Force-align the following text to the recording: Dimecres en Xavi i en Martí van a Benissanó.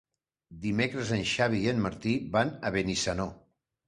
Dimecres 0.61 1.11
en 1.17 1.19
Xavi 1.31 1.59
i 1.65 1.69
en 1.71 1.83
Martí 1.83 2.13
van 2.37 2.55
a 2.71 2.73
Benissanó. 2.77 3.29